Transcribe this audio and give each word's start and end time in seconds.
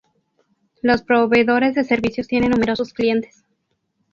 Los 0.81 1.03
proveedores 1.03 1.75
de 1.75 1.83
servicios 1.83 2.25
tienen 2.27 2.49
numerosos 2.49 2.91
clientes. 2.91 3.43